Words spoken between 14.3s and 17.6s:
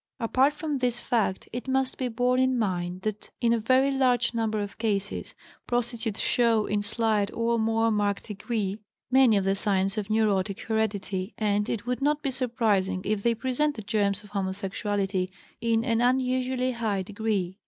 homosexuality in an unusually high degree.